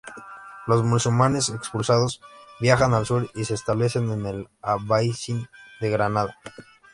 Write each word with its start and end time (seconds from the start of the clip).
Los 0.65 0.83
musulmanes 0.83 1.49
expulsados 1.49 2.21
viajan 2.59 2.95
al 2.95 3.05
sur 3.05 3.29
y 3.35 3.45
se 3.45 3.53
establecen 3.53 4.09
en 4.09 4.25
el 4.25 4.49
Albaicín 4.63 5.47
de 5.79 5.91
Granada. 5.91 6.39